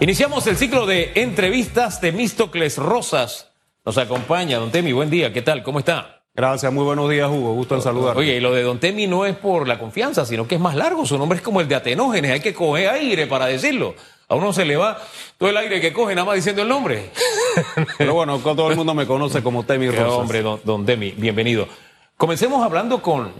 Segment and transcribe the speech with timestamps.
[0.00, 3.52] Iniciamos el ciclo de entrevistas de Místocles Rosas.
[3.84, 4.92] Nos acompaña Don Temi.
[4.92, 5.62] Buen día, ¿qué tal?
[5.62, 6.22] ¿Cómo está?
[6.34, 7.54] Gracias, muy buenos días, Hugo.
[7.54, 8.16] Gusto en saludar.
[8.16, 10.74] Oye, y lo de Don Temi no es por la confianza, sino que es más
[10.74, 11.06] largo.
[11.06, 12.32] Su nombre es como el de Atenógenes.
[12.32, 13.94] Hay que coger aire para decirlo.
[14.28, 14.98] A uno se le va
[15.38, 17.10] todo el aire que coge nada más diciendo el nombre.
[17.98, 20.08] Pero bueno, todo el mundo me conoce como Temi Rosas.
[20.08, 21.68] hombre, don, don Temi, bienvenido.
[22.16, 23.32] Comencemos hablando con,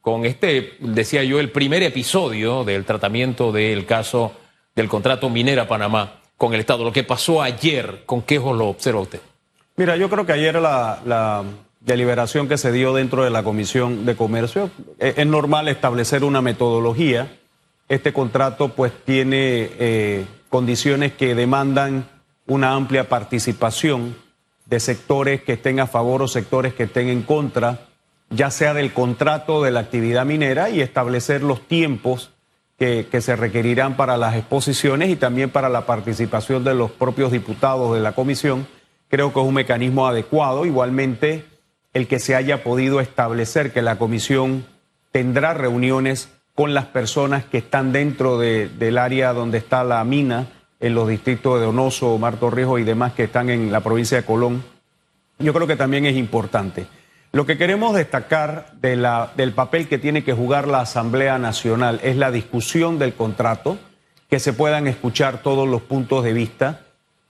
[0.00, 4.32] con este, decía yo, el primer episodio del tratamiento del caso
[4.74, 6.84] del contrato Minera Panamá con el Estado.
[6.84, 9.20] Lo que pasó ayer, ¿con qué ojos lo observa usted?
[9.76, 11.44] Mira, yo creo que ayer la,
[11.80, 16.40] deliberación que se dio dentro de la Comisión de Comercio, es, es normal establecer una
[16.40, 17.36] metodología.
[17.90, 22.08] Este contrato pues tiene eh, condiciones que demandan
[22.46, 24.16] una amplia participación
[24.64, 27.80] de sectores que estén a favor o sectores que estén en contra,
[28.30, 32.30] ya sea del contrato de la actividad minera y establecer los tiempos
[32.78, 37.94] que, se requerirán para las exposiciones y también para la participación de los propios diputados
[37.94, 38.66] de la comisión.
[39.08, 40.66] Creo que es un mecanismo adecuado.
[40.66, 41.44] Igualmente,
[41.92, 44.66] el que se haya podido establecer que la comisión
[45.12, 50.48] tendrá reuniones con las personas que están dentro de, del área donde está la mina,
[50.80, 54.24] en los distritos de Donoso, Marto Rijo y demás que están en la provincia de
[54.24, 54.62] Colón.
[55.38, 56.86] Yo creo que también es importante.
[57.34, 62.30] Lo que queremos destacar del papel que tiene que jugar la Asamblea Nacional es la
[62.30, 63.76] discusión del contrato,
[64.30, 66.82] que se puedan escuchar todos los puntos de vista.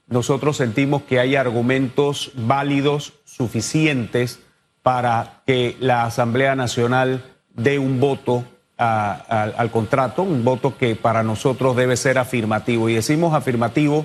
[0.07, 4.41] Nosotros sentimos que hay argumentos válidos, suficientes,
[4.83, 8.45] para que la Asamblea Nacional dé un voto
[8.77, 12.91] al contrato, un voto que para nosotros debe ser afirmativo.
[12.91, 14.05] Y decimos afirmativo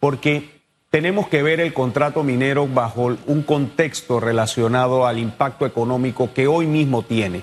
[0.00, 0.55] porque
[0.96, 6.66] tenemos que ver el contrato minero bajo un contexto relacionado al impacto económico que hoy
[6.66, 7.42] mismo tiene.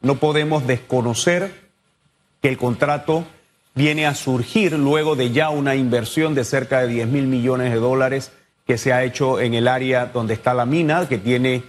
[0.00, 1.68] No podemos desconocer
[2.40, 3.26] que el contrato
[3.74, 7.78] viene a surgir luego de ya una inversión de cerca de 10 mil millones de
[7.78, 8.32] dólares
[8.66, 11.62] que se ha hecho en el área donde está la mina, que tiene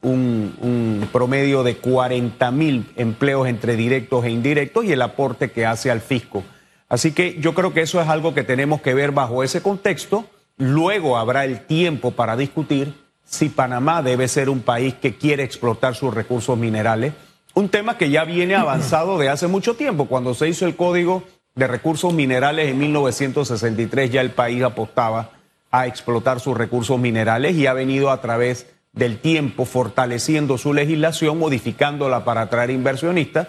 [0.00, 5.90] un, promedio de 40 mil empleos entre directos e indirectos y el aporte que hace
[5.90, 6.42] al fisco.
[6.88, 10.24] Así que yo creo que eso es algo que tenemos que ver bajo ese contexto
[10.60, 12.92] Luego habrá el tiempo para discutir
[13.24, 17.14] si Panamá debe ser un país que quiere explotar sus recursos minerales.
[17.54, 20.04] Un tema que ya viene avanzado de hace mucho tiempo.
[20.04, 21.22] Cuando se hizo el Código
[21.54, 25.30] de Recursos Minerales en 1963, ya el país apostaba
[25.70, 31.38] a explotar sus recursos minerales y ha venido a través del tiempo fortaleciendo su legislación,
[31.38, 33.48] modificándola para atraer inversionistas.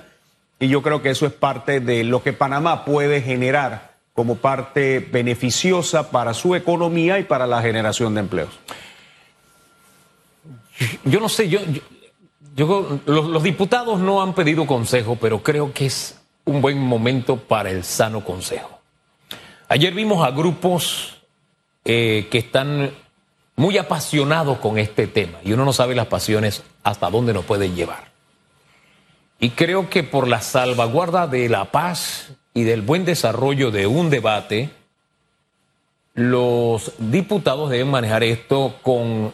[0.62, 5.00] Y yo creo que eso es parte de lo que Panamá puede generar como parte
[5.00, 8.60] beneficiosa para su economía y para la generación de empleos.
[11.04, 11.60] Yo no sé, yo,
[13.06, 17.84] los, diputados no han pedido consejo, pero creo que es un buen momento para el
[17.84, 18.80] sano consejo.
[19.70, 21.22] Ayer vimos a grupos
[21.86, 22.92] eh, que están
[23.56, 27.76] muy apasionados con este tema y uno no sabe las pasiones hasta dónde nos pueden
[27.76, 28.12] llevar.
[29.40, 34.10] Y creo que por la salvaguarda de la paz y del buen desarrollo de un
[34.10, 34.70] debate,
[36.14, 39.34] los diputados deben manejar esto con,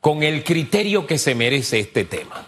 [0.00, 2.44] con el criterio que se merece este tema.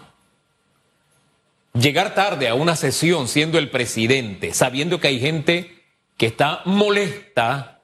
[1.73, 5.81] Llegar tarde a una sesión siendo el presidente, sabiendo que hay gente
[6.17, 7.81] que está molesta,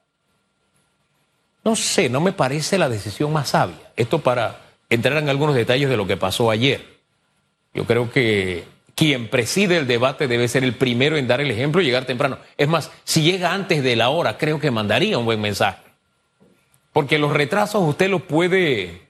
[1.63, 3.91] no sé, no me parece la decisión más sabia.
[3.95, 6.97] Esto para entrar en algunos detalles de lo que pasó ayer.
[7.73, 8.65] Yo creo que
[8.97, 12.39] quien preside el debate debe ser el primero en dar el ejemplo y llegar temprano.
[12.57, 15.83] Es más, si llega antes de la hora, creo que mandaría un buen mensaje.
[16.93, 19.07] Porque los retrasos usted los puede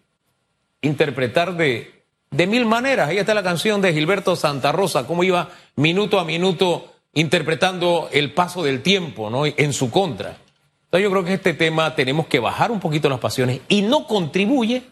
[0.81, 3.07] interpretar de, de mil maneras.
[3.07, 8.33] Ahí está la canción de Gilberto Santa Rosa, cómo iba minuto a minuto interpretando el
[8.33, 9.45] paso del tiempo ¿no?
[9.45, 10.35] en su contra.
[10.83, 14.05] Entonces yo creo que este tema tenemos que bajar un poquito las pasiones y no
[14.05, 14.83] contribuye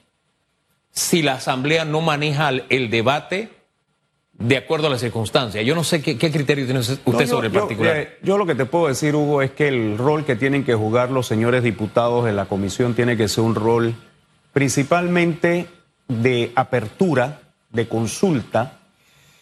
[0.90, 3.55] si la Asamblea no maneja el debate
[4.38, 5.66] de acuerdo a las circunstancias.
[5.66, 8.18] Yo no sé qué, qué criterio tiene usted no, yo, sobre el particular.
[8.22, 10.74] Yo, yo, lo que te puedo decir, Hugo, es que el rol que tienen que
[10.74, 13.96] jugar los señores diputados de la comisión tiene que ser un rol
[14.52, 15.68] principalmente
[16.08, 17.42] de apertura,
[17.72, 18.80] de consulta,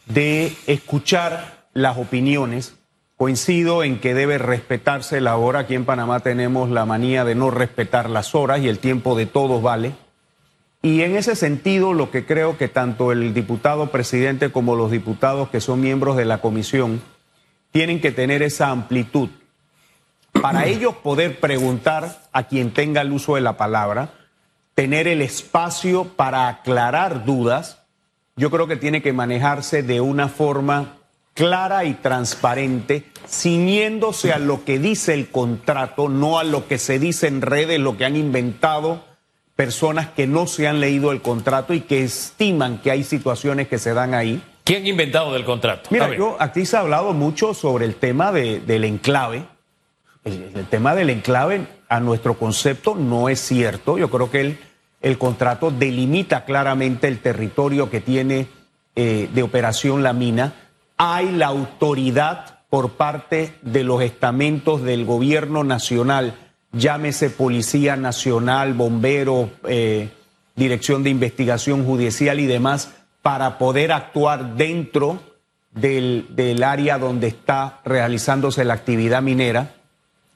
[0.05, 2.75] de escuchar las opiniones.
[3.15, 5.59] Coincido en que debe respetarse la hora.
[5.59, 9.27] Aquí en Panamá tenemos la manía de no respetar las horas y el tiempo de
[9.27, 9.93] todos vale.
[10.85, 15.47] Y en ese sentido, lo que creo que tanto el diputado presidente como los diputados
[15.47, 17.01] que son miembros de la comisión
[17.71, 19.29] tienen que tener esa amplitud
[20.33, 24.09] para ellos poder preguntar a quien tenga el uso de la palabra,
[24.75, 27.79] tener el espacio para aclarar dudas,
[28.35, 30.97] yo creo que tiene que manejarse de una forma
[31.33, 36.99] clara y transparente, ciñéndose a lo que dice el contrato, no a lo que se
[36.99, 39.12] dice en redes, lo que han inventado
[39.55, 43.77] personas que no se han leído el contrato y que estiman que hay situaciones que
[43.77, 44.41] se dan ahí.
[44.63, 45.89] ¿Quién ha inventado del contrato?
[45.91, 49.45] Mira, yo aquí se ha hablado mucho sobre el tema de, del enclave.
[50.23, 53.97] El, el, tema del enclave, a nuestro concepto, no es cierto.
[53.97, 54.57] Yo creo que el,
[55.01, 58.47] el contrato delimita claramente el territorio que tiene
[58.95, 60.53] eh, de operación la mina.
[60.97, 66.35] Hay la autoridad por parte de los estamentos del gobierno nacional,
[66.73, 70.09] llámese Policía Nacional, Bombero, eh,
[70.55, 72.91] Dirección de Investigación Judicial y demás,
[73.21, 75.19] para poder actuar dentro
[75.71, 79.73] del, del área donde está realizándose la actividad minera.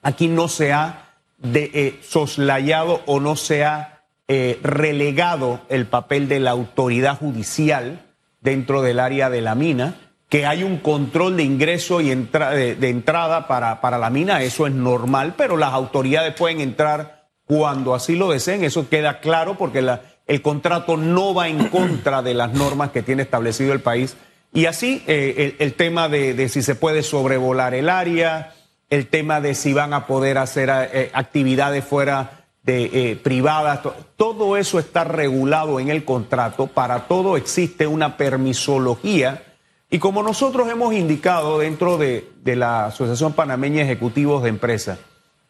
[0.02, 1.08] Aquí no se ha
[1.38, 8.06] de, eh, soslayado o no se ha eh, relegado el papel de la autoridad judicial
[8.42, 9.96] dentro del área de la mina,
[10.30, 14.42] que hay un control de ingreso y entra, de, de, entrada para, para la mina,
[14.42, 19.58] eso es normal, pero las autoridades pueden entrar cuando así lo deseen, eso queda claro
[19.58, 23.80] porque la, el contrato no va en contra de las normas que tiene establecido el
[23.80, 24.18] país.
[24.54, 28.54] Y así eh, el, el, tema de, de, si se puede sobrevolar el área,
[28.90, 33.80] el tema de si van a poder hacer eh, actividades fuera de, eh, privadas,
[34.18, 39.44] todo eso está regulado en el contrato, para todo existe una permisología
[39.90, 45.00] y como nosotros hemos indicado dentro de, la Asociación Panameña de Ejecutivos de Empresas,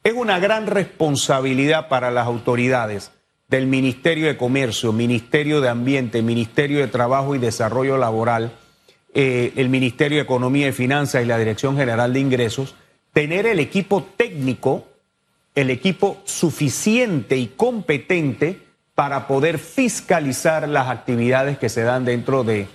[0.04, 3.12] es una gran responsabilidad para las autoridades
[3.48, 8.54] del Ministerio de Comercio, Ministerio de Ambiente, Ministerio de Trabajo y Desarrollo Laboral,
[9.14, 12.76] eh, el Ministerio de Economía y Finanzas y la Dirección General de Ingresos,
[13.14, 14.86] tener el equipo técnico
[15.58, 18.62] el equipo suficiente y competente
[18.94, 22.68] para poder fiscalizar las actividades que se dan dentro de,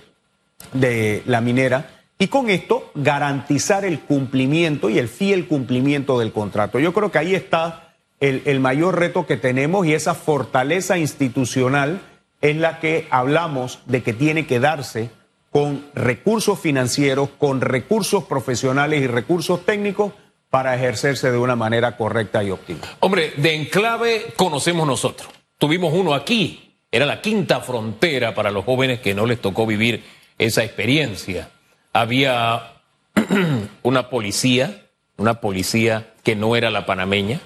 [0.73, 6.79] de, la minera y con esto garantizar el cumplimiento y el fiel cumplimiento del contrato.
[6.79, 12.01] Yo creo que ahí está el, mayor reto que tenemos y esa fortaleza institucional
[12.41, 15.09] es la que hablamos de que tiene que darse
[15.51, 20.13] con recursos financieros, con recursos profesionales y recursos técnicos
[20.49, 22.81] para ejercerse de una manera correcta y óptima.
[22.99, 25.29] Hombre, de enclave conocemos nosotros.
[25.57, 26.77] Tuvimos uno aquí.
[26.91, 30.03] Era la quinta frontera para los jóvenes que no les tocó vivir
[30.37, 31.49] esa experiencia.
[31.93, 32.73] Había
[33.83, 34.85] una policía,
[35.17, 37.41] una policía que no era la panameña.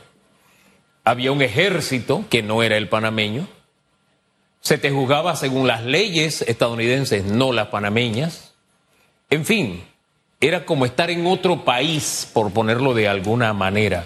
[1.04, 3.48] Había un ejército que no era el panameño.
[4.62, 8.54] Se te juzgaba según las leyes estadounidenses, no las panameñas.
[9.30, 9.84] En fin,
[10.40, 14.06] era como estar en otro país, por ponerlo de alguna manera.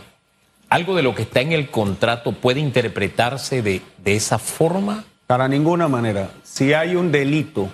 [0.69, 5.03] ¿Algo de lo que está en el contrato puede interpretarse de, de esa forma?
[5.27, 6.31] Para ninguna manera.
[6.43, 7.69] Si hay un delito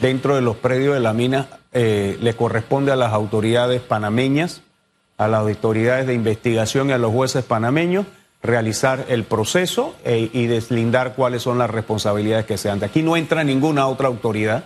[0.00, 4.62] dentro de los predios de la mina, eh, le corresponde a las autoridades panameñas,
[5.16, 8.06] a las autoridades de investigación y a los jueces panameños
[8.42, 12.82] realizar el proceso eh, y deslindar cuáles son las responsabilidades que se han.
[12.84, 14.64] Aquí no entra ninguna otra autoridad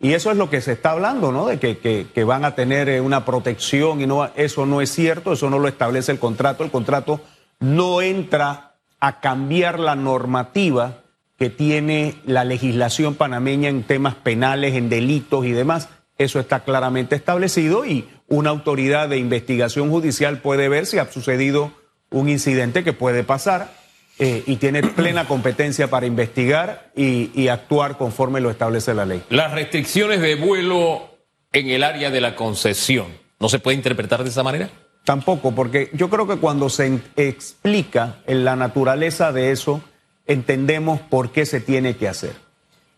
[0.00, 1.46] y eso es lo que se está hablando, ¿no?
[1.46, 4.90] De que, que, que, van a tener eh, una protección y no, eso no es
[4.90, 6.64] cierto, eso no lo establece el contrato.
[6.64, 7.20] El contrato
[7.60, 11.01] no entra a cambiar la normativa
[11.42, 15.88] que tiene la legislación panameña en temas penales, en delitos y demás.
[16.16, 21.72] Eso está claramente establecido y una autoridad de investigación judicial puede ver si ha sucedido
[22.10, 23.72] un incidente que puede pasar
[24.20, 29.24] eh, y tiene plena competencia para investigar y, y, actuar conforme lo establece la ley.
[29.28, 31.10] Las restricciones de vuelo
[31.52, 33.08] en el área de la concesión,
[33.40, 34.70] ¿no se puede interpretar de esa manera?
[35.02, 39.82] Tampoco, porque yo creo que cuando se explica en la naturaleza de eso,
[40.26, 42.34] entendemos por qué se tiene que hacer.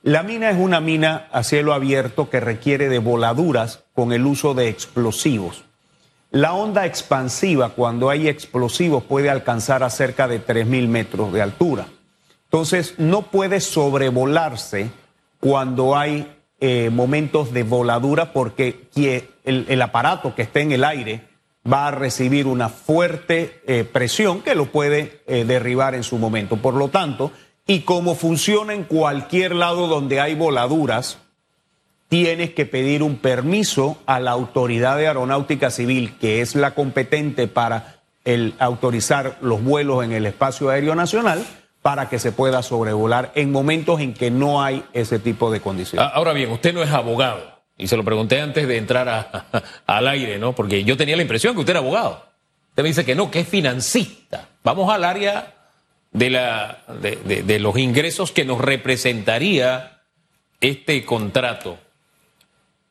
[0.02, 4.52] La mina es una mina a cielo abierto que requiere de voladuras con el uso
[4.52, 5.64] de explosivos.
[6.30, 11.86] La onda expansiva, cuando hay explosivos, puede alcanzar a cerca de 3.000 metros de altura.
[12.44, 14.90] Entonces, no puede sobrevolarse
[15.40, 21.28] cuando hay eh, momentos de voladura porque el, el, aparato que esté en el aire
[21.70, 26.56] va a recibir una fuerte eh, presión que lo puede eh, derribar en su momento.
[26.56, 27.32] Por lo tanto,
[27.66, 31.18] y como funciona en cualquier lado donde hay voladuras,
[32.08, 37.48] tienes que pedir un permiso a la Autoridad de Aeronáutica Civil, que es la competente
[37.48, 41.44] para el autorizar los vuelos en el espacio aéreo nacional,
[41.82, 46.10] para que se pueda sobrevolar en momentos en que no hay ese tipo de condiciones.
[46.14, 49.46] Ahora bien, usted no es abogado, y se lo pregunté antes de entrar
[49.86, 50.54] al aire, ¿no?
[50.54, 52.24] Porque yo tenía la impresión que usted era abogado.
[52.70, 54.48] Usted me dice que no, que es financista.
[54.62, 55.54] Vamos al área
[56.12, 60.02] de los ingresos que nos representaría
[60.60, 61.78] este contrato.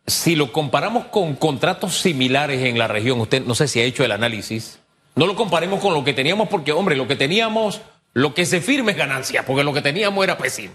[0.05, 4.03] si lo comparamos con contratos similares en la región, usted no sé si ha hecho
[4.03, 4.79] el análisis,
[5.15, 8.59] no lo comparemos con lo que teníamos porque, hombre, lo que teníamos, lo que se
[8.59, 10.73] firme es ganancia, porque lo que teníamos era pésimo,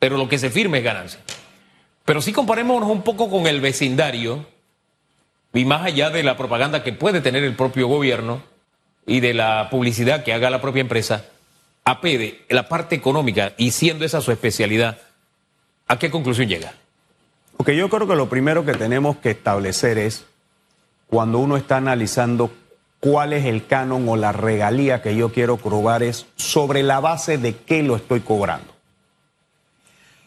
[0.00, 1.20] pero lo que se firme es ganancia.
[2.08, 4.46] Pero sí comparémonos un poco con el vecindario
[5.52, 8.40] y más allá de la propaganda que puede tener el propio gobierno
[9.06, 11.26] y de la publicidad que haga la propia empresa,
[11.84, 14.96] APEDE, la parte económica, y siendo esa su especialidad,
[15.86, 16.72] ¿a qué conclusión llega?
[17.58, 20.24] Porque yo creo que lo primero que tenemos que establecer es,
[21.08, 22.50] cuando uno está analizando
[23.00, 27.36] cuál es el canon o la regalía que yo quiero cobrar, es sobre la base
[27.36, 28.72] de qué lo estoy cobrando.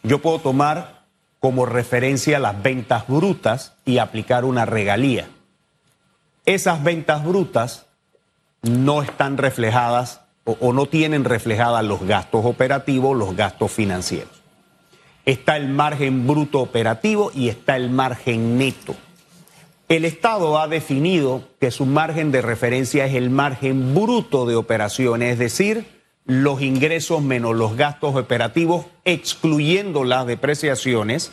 [0.04, 1.01] Yo puedo tomar
[1.42, 5.28] como referencia las ventas brutas y aplicar una regalía.
[6.46, 7.84] Esas ventas brutas
[8.62, 14.42] no están reflejadas o, o no tienen reflejadas los gastos operativos, los gastos financieros
[15.24, 18.94] está el margen bruto operativo y está el margen neto.
[19.88, 25.34] El Estado ha definido que su margen de referencia es el margen bruto de operaciones,
[25.34, 31.32] es decir, los ingresos menos los gastos operativos, excluyendo las depreciaciones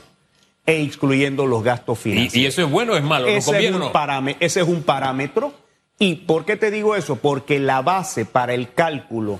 [0.65, 2.35] e excluyendo los gastos financieros.
[2.35, 3.27] ¿Y, eso es bueno o es malo?
[3.27, 5.53] Ese, es un ese es un parámetro.
[5.99, 7.17] ¿Y por qué te digo eso?
[7.17, 9.39] Porque la base para el cálculo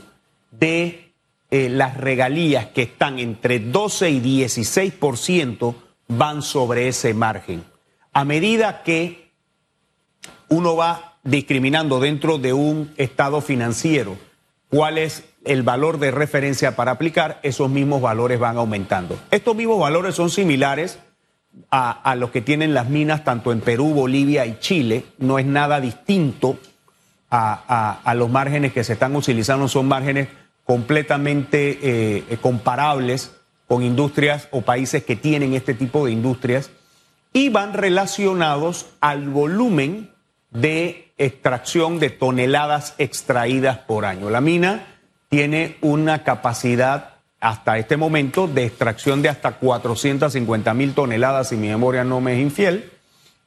[0.51, 1.13] de
[1.51, 5.75] eh, las regalías que están entre 12 y 16%
[6.10, 7.63] van sobre ese margen.
[8.12, 9.29] A medida que
[10.50, 14.18] uno va discriminando dentro de un estado financiero
[14.70, 19.17] cuál es el valor de referencia para aplicar, esos mismos valores van aumentando.
[19.31, 21.00] Estos mismos valores son similares
[21.72, 25.05] a, los que tienen las minas tanto en Perú, Bolivia y Chile.
[25.17, 26.58] No es nada distinto
[27.31, 30.27] a, los márgenes que se están utilizando, son márgenes
[30.65, 33.31] completamente eh, comparables
[33.67, 36.72] con industrias o países que tienen este tipo de industrias
[37.34, 40.12] y van relacionados al volumen
[40.51, 44.29] de extracción de toneladas extraídas por año.
[44.29, 44.88] La mina
[45.29, 51.69] tiene una capacidad hasta este momento de extracción de hasta 450 mil toneladas, si mi
[51.69, 52.91] memoria no me es infiel,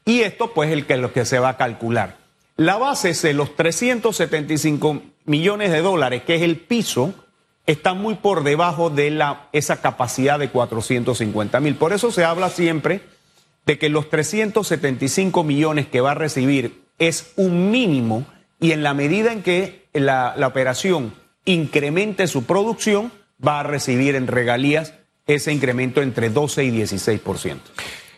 [0.05, 2.17] y esto pues es el que, lo que se va a calcular.
[2.57, 7.15] La base es de los 375 millones de dólares, que es el piso,
[7.67, 11.77] está muy por debajo de la, esa capacidad de 450 mil.
[11.77, 13.03] Por eso se habla siempre
[13.67, 18.27] de que los 375 millones que va a recibir es un mínimo
[18.61, 23.13] y en la medida en que la, la operación incremente su producción,
[23.45, 24.95] va a recibir en regalías
[25.27, 27.59] ese incremento entre 12 y 16%.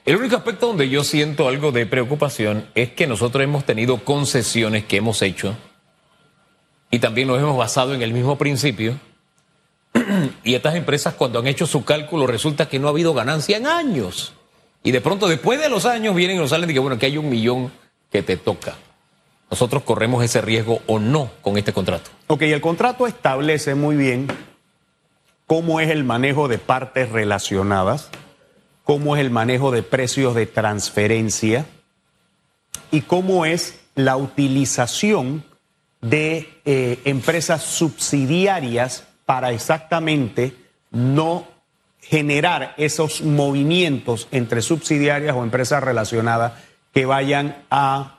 [0.05, 4.85] El único aspecto donde yo siento algo de preocupación es que nosotros hemos tenido concesiones
[4.85, 5.57] que hemos hecho
[6.91, 8.99] y también nos hemos basado en el mismo principio.
[10.45, 13.67] y estas empresas cuando han hecho su cálculo resulta que no ha habido ganancia en
[13.67, 14.35] años.
[14.83, 17.07] Y de pronto después de los años vienen y nos salen y que bueno, que
[17.07, 17.73] hay un millón
[18.13, 18.77] que te toca.
[19.51, 22.11] Nosotros corremos ese riesgo o no con este contrato.
[22.27, 24.27] Ok, el contrato establece muy bien
[25.47, 28.11] cómo es el manejo de partes relacionadas,
[28.83, 31.67] cómo es el manejo de precios de transferencia
[32.91, 35.45] y cómo es la utilización
[36.01, 40.55] de eh, empresas subsidiarias para exactamente
[40.91, 41.47] no
[42.01, 46.53] generar esos movimientos entre subsidiarias o empresas relacionadas
[46.93, 48.14] que vayan a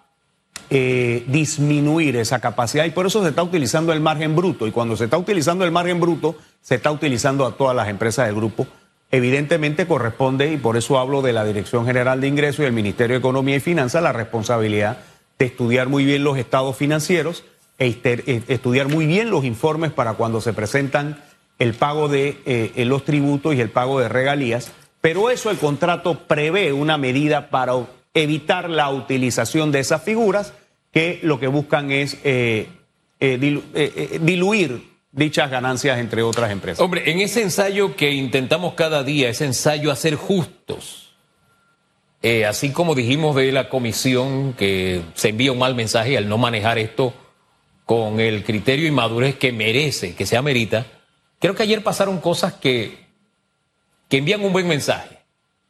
[0.69, 2.85] eh, disminuir esa capacidad.
[2.85, 4.67] Y por eso se está utilizando el margen bruto.
[4.67, 8.25] Y cuando se está utilizando el margen bruto se está utilizando a todas las empresas
[8.25, 8.67] del grupo.
[9.11, 13.13] Evidentemente corresponde, y por eso hablo de la Dirección General de Ingresos y el Ministerio
[13.13, 14.97] de Economía y Finanzas, la responsabilidad
[15.37, 17.43] de estudiar muy bien los estados financieros
[17.77, 21.21] este, eh, estudiar muy bien los informes para cuando se presentan
[21.59, 26.19] el pago de eh, los tributos y el pago de regalías, pero eso el contrato
[26.19, 27.73] prevé una medida para
[28.15, 30.53] evitar la utilización de esas figuras
[30.91, 32.67] que lo que buscan es eh,
[33.19, 36.79] diluir dichas ganancias entre otras empresas.
[36.79, 41.13] Hombre, en ese ensayo que intentamos cada día, ese ensayo a ser justos,
[42.47, 46.79] así como dijimos de la comisión que se envía un mal mensaje al no manejar
[46.79, 47.13] esto
[47.85, 50.87] con el criterio y madurez que merece, que se amerita,
[51.39, 53.05] creo que ayer pasaron cosas que,
[54.09, 55.19] que envían un buen mensaje.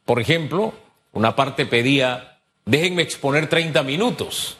[0.04, 0.72] Por ejemplo,
[1.12, 2.35] una parte pedía,
[2.66, 4.58] déjenme exponer 30 minutos.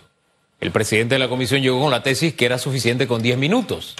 [0.60, 3.94] El presidente de la comisión llegó con la tesis que era suficiente con 10 minutos.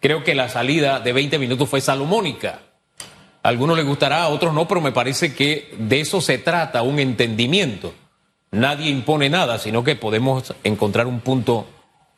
[0.00, 2.62] Creo que la salida de 20 minutos fue salomónica.
[3.44, 6.82] A algunos les gustará, a otros no, pero me parece que de eso se trata,
[6.82, 7.94] un entendimiento.
[8.50, 11.66] Nadie impone nada, sino que podemos encontrar un punto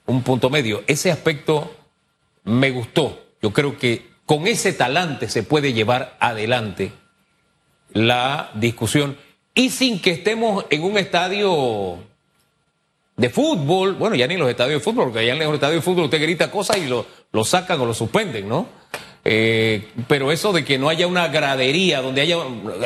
[0.07, 0.83] un punto medio.
[0.87, 1.75] Ese aspecto
[2.45, 3.23] me gustó.
[3.43, 6.93] Yo creo que con ese talante se puede llevar adelante
[7.93, 9.17] la discusión
[9.55, 11.99] y sin que estemos en un estadio
[13.17, 15.83] de fútbol, bueno, ya ni los estadios de fútbol, porque allá en los estadios de
[15.83, 18.67] fútbol usted grita cosas y lo, lo sacan o lo suspenden, ¿no?
[19.25, 22.37] Eh, pero eso de que no haya una gradería, donde haya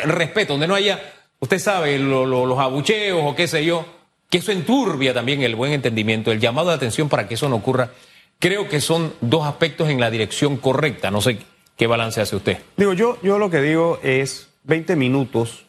[0.04, 1.00] respeto, donde no haya,
[1.40, 3.84] usted sabe, los abucheos o qué sé yo,
[4.28, 7.56] que eso enturbia también el buen entendimiento, el llamado de atención para que eso no
[7.56, 7.90] ocurra.
[8.38, 11.10] Creo que son dos aspectos en la dirección correcta.
[11.10, 11.38] No sé
[11.76, 12.58] qué balance hace usted.
[12.76, 15.64] Digo, yo, yo lo que digo es 20 minutos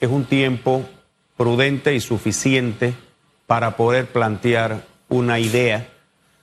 [0.00, 0.84] es un tiempo
[1.36, 2.94] prudente y suficiente
[3.46, 5.88] para poder plantear una idea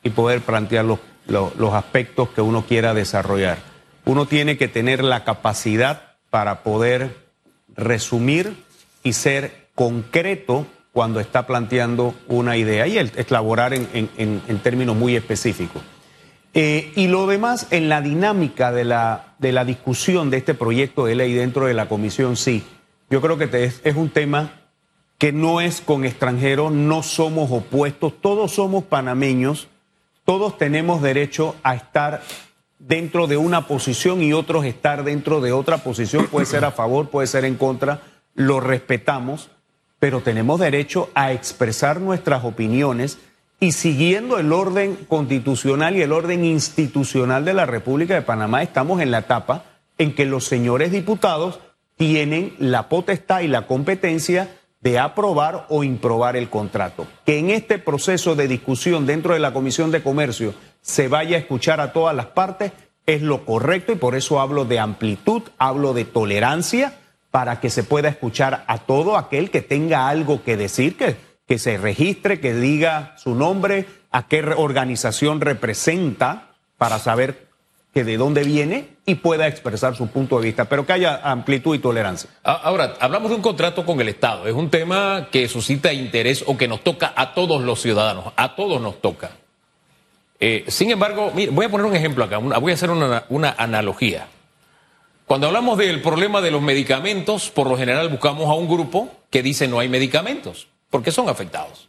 [0.03, 3.57] y poder plantear los, los, aspectos que uno quiera desarrollar.
[4.05, 7.15] Uno tiene que tener la capacidad para poder
[7.75, 8.55] resumir
[9.03, 15.81] y ser concreto cuando está planteando una idea y elaborar en, en, términos muy específicos.
[16.53, 21.05] Eh, y lo demás, en la dinámica de la, de la discusión de este proyecto
[21.05, 22.63] de ley dentro de la comisión, sí,
[23.09, 24.61] yo creo que es, es un tema
[25.17, 29.67] que no es con extranjeros, no somos opuestos, todos somos panameños,
[30.25, 32.21] todos tenemos derecho a estar
[32.79, 37.09] dentro de una posición y otros estar dentro de otra posición, puede ser a favor,
[37.09, 38.01] puede ser en contra,
[38.35, 39.49] lo respetamos
[40.03, 43.19] pero tenemos derecho a expresar nuestras opiniones
[43.61, 48.99] y siguiendo el orden constitucional y el orden institucional de la República de Panamá, estamos
[48.99, 49.63] en la etapa
[49.97, 51.61] en que los señores diputados
[51.97, 54.49] tienen la potestad y la competencia
[54.81, 57.07] de aprobar o improbar el contrato.
[57.25, 61.39] Que en este proceso de discusión dentro de la Comisión de Comercio se vaya a
[61.39, 62.73] escuchar a todas las partes
[63.05, 66.99] es lo correcto y por eso hablo de amplitud, hablo de tolerancia
[67.31, 71.15] para que se pueda escuchar a todo aquel que tenga algo que decir, que,
[71.47, 77.42] que se registre, que diga su nombre, a qué organización representa, para saber
[77.93, 81.75] que de dónde viene y pueda expresar su punto de vista, pero que haya amplitud
[81.75, 82.29] y tolerancia.
[82.43, 84.47] Ahora, hablamos de un contrato con el Estado.
[84.47, 88.55] Es un tema que suscita interés o que nos toca a todos los ciudadanos, a
[88.55, 89.31] todos nos toca.
[90.39, 94.27] Eh, sin embargo, voy a poner un ejemplo acá, voy a hacer una analogía.
[95.25, 99.41] Cuando hablamos del problema de los medicamentos, por lo general buscamos a un grupo que
[99.41, 101.87] dice no hay medicamentos, porque son afectados.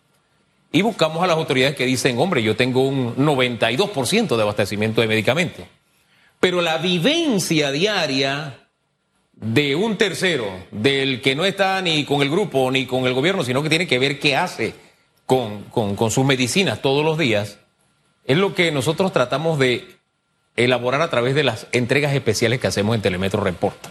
[0.70, 5.08] Y buscamos a las autoridades que dicen, hombre, yo tengo un 92% de abastecimiento de
[5.08, 5.66] medicamentos.
[6.44, 8.68] Pero la vivencia diaria
[9.32, 13.42] de un tercero, del que no está ni con el grupo ni con el gobierno,
[13.44, 14.74] sino que tiene que ver qué hace
[15.24, 17.60] con, con sus medicinas todos los días,
[18.26, 19.88] es lo que nosotros tratamos de
[20.54, 23.88] elaborar a través de las entregas especiales que hacemos en Telemetro Reporta.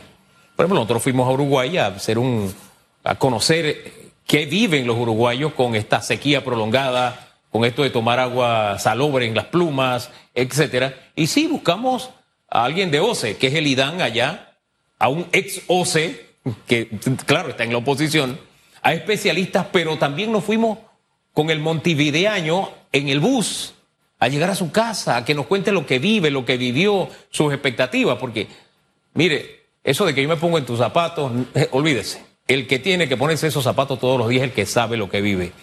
[0.55, 2.53] Por ejemplo, nosotros fuimos a Uruguay a hacer un
[3.03, 8.77] a conocer qué viven los uruguayos con esta sequía prolongada, con esto de tomar agua
[8.77, 10.93] salobre en las plumas, etcétera.
[11.15, 12.11] Y sí buscamos
[12.53, 14.55] a alguien de OCE, que es el IDAN allá,
[14.99, 16.23] a un ex OCE,
[16.67, 16.87] que
[17.25, 18.39] claro está en la oposición,
[18.83, 20.77] a especialistas, pero también nos fuimos
[21.33, 23.73] con el montivideaño en el bus
[24.19, 27.09] a llegar a su casa, a que nos cuente lo que vive, lo que vivió,
[27.31, 28.47] sus expectativas, porque,
[29.15, 33.09] mire, eso de que yo me pongo en tus zapatos, eh, olvídese, el que tiene
[33.09, 35.53] que ponerse esos zapatos todos los días es el que sabe lo que vive.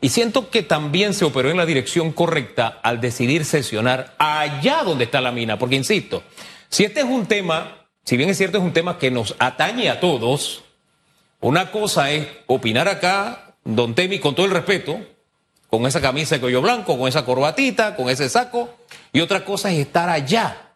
[0.00, 5.04] Y siento que también se operó en la dirección correcta al decidir sesionar allá donde
[5.04, 6.22] está la mina, porque insisto,
[6.70, 9.90] si este es un tema, si bien es cierto es un tema que nos atañe
[9.90, 10.62] a todos,
[11.40, 15.00] una cosa es opinar acá, don Temi, con todo el respeto,
[15.68, 18.76] con esa camisa de cuello blanco, con esa corbatita, con ese saco.
[19.12, 20.74] Y otra cosa es estar allá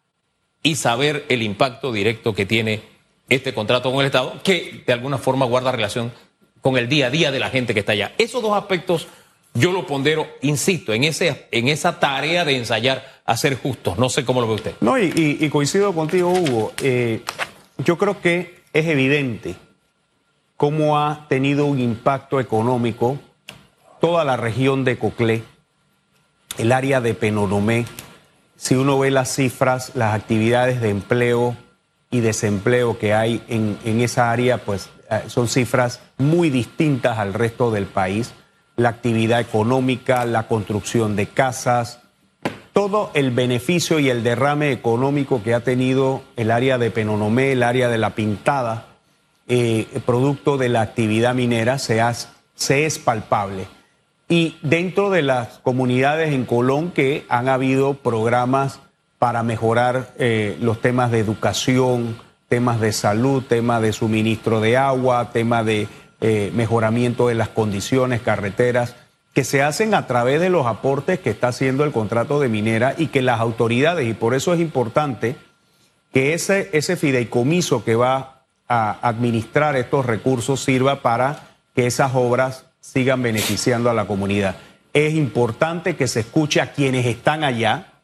[0.62, 2.82] y saber el impacto directo que tiene
[3.28, 6.12] este contrato con el Estado, que de alguna forma guarda relación
[6.64, 8.14] con el día a día de la gente que está allá.
[8.16, 9.06] Esos dos aspectos
[9.52, 13.98] yo lo pondero, insisto, en, ese, en esa tarea de ensayar a ser justos.
[13.98, 14.74] No sé cómo lo ve usted.
[14.80, 16.72] No, y, coincido contigo, Hugo.
[16.82, 17.20] Eh,
[17.76, 19.56] yo creo que es evidente
[20.56, 23.18] cómo ha tenido un impacto económico
[24.00, 25.42] toda la región de Coclé,
[26.56, 27.84] el área de Penonomé,
[28.56, 31.58] si uno ve las cifras, las actividades de empleo
[32.10, 34.88] y desempleo que hay en, esa área, pues
[35.28, 38.32] son cifras muy distintas al resto del país.
[38.76, 42.00] La actividad económica, la construcción de casas,
[42.74, 47.62] todo el beneficio y el derrame económico que ha tenido el área de Penonomé, el
[47.62, 48.86] área de la Pintada,
[49.46, 52.02] eh, producto de la actividad minera, se,
[52.56, 53.68] se es palpable.
[54.28, 58.80] Y dentro de las comunidades en Colón que han habido programas
[59.18, 62.16] para mejorar eh, los temas de educación,
[62.54, 65.88] temas de salud, temas de suministro de agua, temas de
[66.20, 68.94] eh, mejoramiento de las condiciones, carreteras,
[69.32, 72.94] que se hacen a través de los aportes que está haciendo el contrato de minera
[72.96, 75.34] y que las autoridades, y por eso es importante
[76.12, 82.66] que ese, ese fideicomiso que va a administrar estos recursos sirva para que esas obras
[82.80, 84.54] sigan beneficiando a la comunidad.
[84.92, 87.94] Es importante que se escuche a quienes están allá,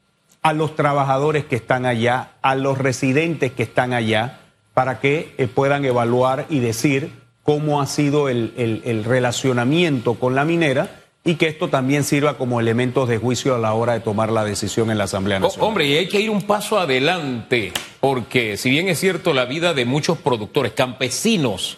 [0.42, 4.39] a los trabajadores que están allá, a los residentes que están allá,
[4.80, 7.12] para que eh, puedan evaluar y decir
[7.42, 12.60] cómo ha sido el, el relacionamiento con la minera y que esto también sirva como
[12.60, 15.68] elementos de juicio a la hora de tomar la decisión en la Asamblea Nacional.
[15.68, 19.74] hombre, y hay que ir un paso adelante, porque si bien es cierto la vida
[19.74, 21.76] de muchos productores campesinos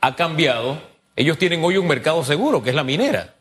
[0.00, 0.82] ha cambiado,
[1.14, 3.34] ellos tienen hoy un mercado seguro, que es la minera.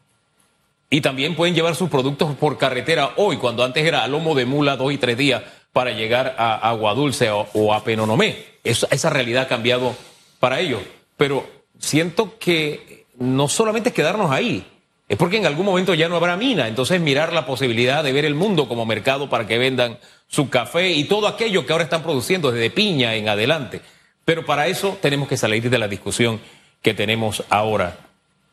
[0.92, 4.46] Y también pueden llevar sus productos por carretera hoy, cuando antes era a lomo de
[4.46, 5.42] mula dos y tres días
[5.74, 8.46] para llegar a Agua Dulce o, a Penonomé.
[8.64, 9.96] esa realidad ha cambiado
[10.40, 10.82] para ellos.
[11.18, 14.66] Pero siento que no solamente es quedarnos ahí,
[15.10, 16.68] es porque en algún momento ya no habrá mina.
[16.68, 20.92] Entonces mirar la posibilidad de ver el mundo como mercado para que vendan su café
[20.92, 23.82] y todo aquello que ahora están produciendo desde piña en adelante.
[24.24, 26.40] Pero para eso tenemos que salir de la discusión
[26.84, 27.98] que tenemos ahora.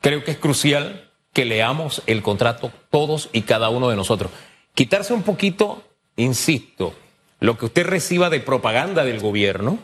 [0.01, 4.31] Creo que es crucial que leamos el contrato todos y cada uno de nosotros.
[4.75, 5.85] Quitarse un poquito,
[6.17, 6.95] insisto,
[7.41, 9.79] lo que usted reciba de propaganda del gobierno,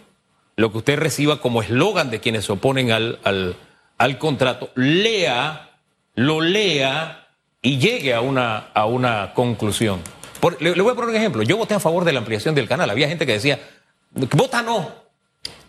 [0.56, 3.18] lo que usted reciba como eslogan de quienes se oponen al,
[3.98, 5.70] al, contrato, lea
[6.14, 7.28] lo lea
[7.62, 10.00] y llegue a una, a una conclusión.
[10.60, 11.42] le, voy a poner un ejemplo.
[11.42, 12.90] Yo voté a favor de la ampliación del canal.
[12.90, 13.60] Había gente que decía,
[14.12, 15.02] vota no.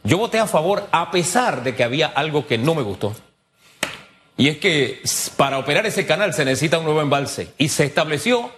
[0.04, 3.16] Yo voté a favor a pesar de que había algo que no me gustó.
[4.36, 5.02] Y es que
[5.38, 7.54] para operar ese canal se necesita un nuevo embalse.
[7.58, 8.52] Y se estableció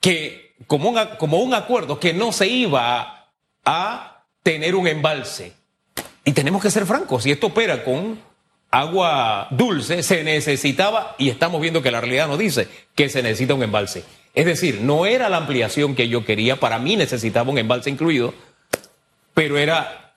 [0.00, 3.28] que, como un, como un acuerdo, que no se iba
[3.64, 5.52] a tener un embalse.
[6.24, 7.26] Y tenemos que ser francos.
[7.26, 8.18] Y esto opera con
[8.70, 13.54] agua dulce, se necesitaba, y estamos viendo que la realidad nos dice que se necesita
[13.54, 14.04] un embalse.
[14.34, 18.34] Es decir, no era la ampliación que yo quería, para mí necesitaba un embalse incluido,
[19.32, 20.14] pero era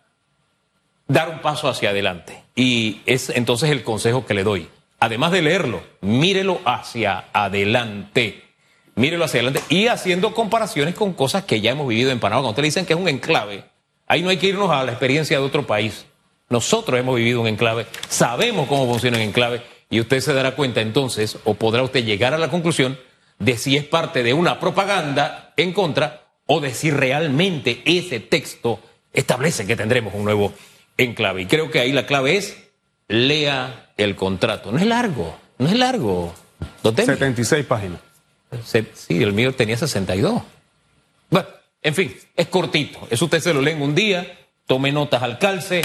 [1.08, 2.44] dar un paso hacia adelante.
[2.56, 4.68] Y es entonces el consejo que le doy.
[5.00, 8.47] Además de leerlo, mírelo hacia adelante.
[8.98, 12.42] Mírelo hacia adelante y haciendo comparaciones con cosas que ya hemos vivido en Panamá.
[12.42, 13.64] Cuando ustedes dicen que es un enclave,
[14.08, 16.06] ahí no hay que irnos a la experiencia de otro país.
[16.50, 20.82] Nosotros hemos vivido un enclave, sabemos cómo funciona un enclave y usted se dará cuenta
[20.82, 22.98] entonces, o podrá usted llegar a la conclusión
[23.38, 28.80] de si es parte de una propaganda en contra o de si realmente ese texto
[29.14, 30.54] establece que tendremos un nuevo
[30.98, 31.44] enclave.
[31.44, 32.58] Y creo que ahí la clave es
[33.08, 34.72] lea el contrato.
[34.72, 36.34] No es largo, no es largo.
[36.82, 38.07] 76 páginas.
[38.64, 40.42] Sí, el mío tenía 62.
[41.30, 41.48] Bueno,
[41.82, 43.08] en fin, es cortito.
[43.10, 45.82] Eso usted se lo lee un día, tome notas al calce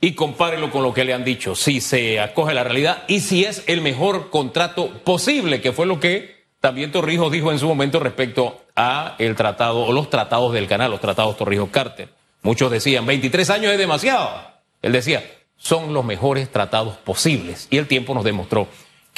[0.00, 3.44] y compárelo con lo que le han dicho, si se acoge la realidad y si
[3.44, 7.98] es el mejor contrato posible, que fue lo que también Torrijos dijo en su momento
[7.98, 12.08] respecto a el tratado o los tratados del canal, los tratados Torrijos-Carter.
[12.42, 14.40] Muchos decían, 23 años es demasiado.
[14.82, 15.24] Él decía,
[15.56, 17.66] son los mejores tratados posibles.
[17.70, 18.68] Y el tiempo nos demostró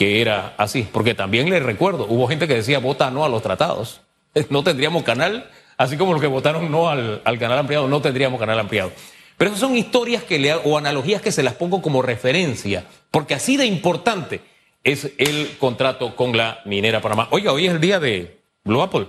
[0.00, 0.88] que era así.
[0.90, 4.00] Porque también le recuerdo, hubo gente que decía, vota no a los tratados.
[4.48, 8.40] No tendríamos canal, así como los que votaron no al, al canal ampliado, no tendríamos
[8.40, 8.92] canal ampliado.
[9.36, 13.34] Pero esas son historias que le, o analogías que se las pongo como referencia, porque
[13.34, 14.40] así de importante
[14.84, 17.28] es el contrato con la minera Panamá.
[17.30, 19.06] Oiga, hoy es el día de Blue Apple,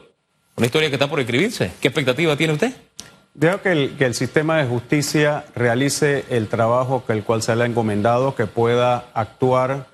[0.58, 1.72] una historia que está por escribirse.
[1.80, 2.74] ¿Qué expectativa tiene usted?
[3.34, 7.56] Dejo que el, que el sistema de justicia realice el trabajo que el cual se
[7.56, 9.91] le ha encomendado, que pueda actuar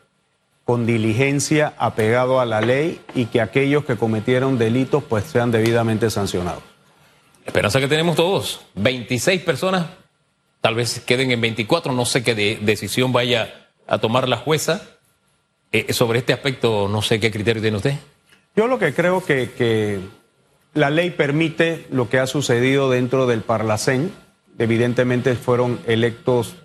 [0.68, 6.10] con diligencia, apegado a la ley y que aquellos que cometieron delitos pues sean debidamente
[6.10, 6.62] sancionados.
[7.46, 8.60] Esperanza que tenemos todos.
[8.76, 9.86] 26 personas
[10.60, 14.82] tal vez queden en 24, no sé qué decisión vaya a tomar la jueza.
[15.72, 17.96] Eh, sobre este aspecto, no sé qué criterio tiene usted.
[18.54, 20.02] Yo lo que creo que, que
[20.74, 24.12] la ley permite lo que ha sucedido dentro del Parlacén.
[24.60, 26.56] Evidentemente fueron electos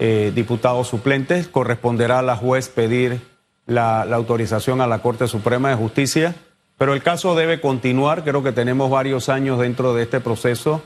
[0.00, 1.46] eh, diputados suplentes.
[1.46, 3.35] Corresponderá a la juez pedir
[3.66, 6.34] la, autorización a la Corte Suprema de Justicia.
[6.78, 8.24] Pero el caso debe continuar.
[8.24, 10.82] Creo que tenemos varios años dentro de este proceso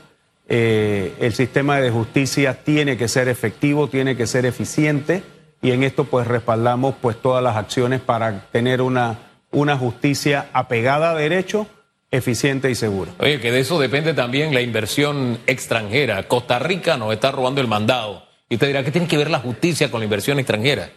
[0.53, 5.23] eh, el sistema de justicia tiene que ser efectivo, tiene que ser eficiente
[5.61, 9.17] y en esto pues respaldamos pues todas las acciones para tener una,
[9.51, 11.67] una justicia apegada a derecho,
[12.11, 13.13] eficiente y segura.
[13.19, 16.27] Oye, que de eso depende también la inversión extranjera.
[16.27, 18.27] Costa Rica nos está robando el mandado.
[18.49, 20.89] Y usted dirá, ¿qué tiene que ver la justicia con la inversión extranjera?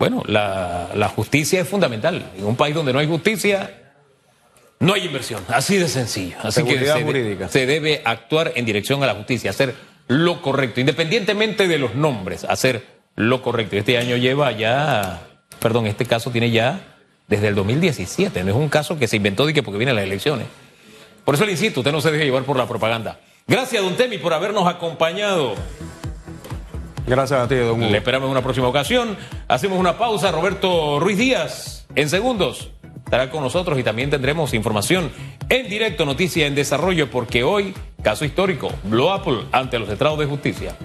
[0.00, 2.32] Bueno, la, la justicia es fundamental.
[2.38, 3.92] En un país donde no hay justicia,
[4.78, 6.38] no hay inversión, así de sencillo.
[6.42, 9.74] Así que se, se, debe actuar en dirección a la justicia, hacer
[10.08, 12.82] lo correcto, independientemente de los nombres, hacer
[13.14, 13.76] lo correcto.
[13.76, 15.20] Este año lleva ya,
[15.60, 16.80] perdón, este caso tiene ya
[17.28, 20.04] desde el 2017, no es un caso que se inventó de que porque vienen las
[20.04, 20.46] elecciones.
[21.26, 23.20] Por eso le insisto, usted no se deje llevar por la propaganda.
[23.46, 25.56] Gracias, don Temi, por habernos acompañado.
[27.10, 27.90] Gracias a ti, don Hugo.
[27.90, 29.16] Le esperamos en una próxima ocasión.
[29.48, 30.30] Hacemos una pausa.
[30.30, 32.70] Roberto Ruiz Díaz, en segundos,
[33.04, 35.10] estará con nosotros y también tendremos información
[35.48, 40.26] en directo, noticia en desarrollo, porque hoy, caso histórico, Blue Apple ante los estrados de
[40.26, 40.76] justicia.